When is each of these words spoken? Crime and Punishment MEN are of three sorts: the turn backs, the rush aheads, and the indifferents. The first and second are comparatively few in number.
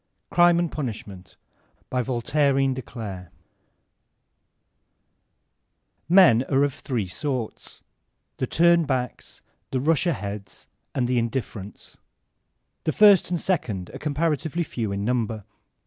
Crime 0.31 0.57
and 0.57 0.71
Punishment 0.71 1.35
MEN 1.87 2.01
are 6.49 6.63
of 6.63 6.73
three 6.73 7.05
sorts: 7.07 7.83
the 8.37 8.47
turn 8.47 8.85
backs, 8.85 9.43
the 9.69 9.79
rush 9.79 10.07
aheads, 10.07 10.67
and 10.95 11.07
the 11.07 11.19
indifferents. 11.19 11.99
The 12.85 12.91
first 12.91 13.29
and 13.29 13.39
second 13.39 13.91
are 13.93 13.99
comparatively 13.99 14.63
few 14.63 14.91
in 14.91 15.05
number. 15.05 15.43